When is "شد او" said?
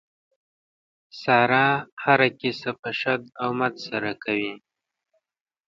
2.99-3.49